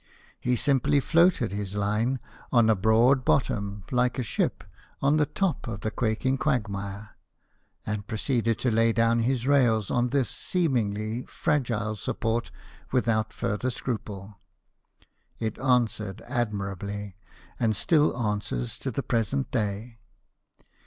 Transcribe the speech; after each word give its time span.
He 0.39 0.55
simply 0.55 0.99
floated 0.99 1.51
his 1.51 1.75
line 1.75 2.19
on 2.51 2.71
a 2.71 2.75
broad 2.75 3.23
bottom, 3.23 3.83
like 3.91 4.17
a 4.17 4.23
ship, 4.23 4.63
on 4.99 5.17
the 5.17 5.27
top 5.27 5.67
of 5.67 5.81
the 5.81 5.91
quaking 5.91 6.39
quagmire; 6.39 7.11
and 7.85 8.07
pro 8.07 8.17
ceeded 8.17 8.57
to 8.57 8.71
lay 8.71 8.93
down 8.93 9.19
his 9.19 9.45
rails 9.45 9.91
on 9.91 10.09
this 10.09 10.27
seemingly 10.27 11.25
fragile 11.27 11.95
support 11.95 12.49
without 12.91 13.31
further 13.31 13.69
scruple. 13.69 14.39
It 15.37 15.59
answered 15.59 16.21
admirably, 16.25 17.15
and 17.59 17.75
still 17.75 18.17
answers 18.17 18.79
to 18.79 18.89
the 18.89 19.03
present 19.03 19.51
day. 19.51 19.99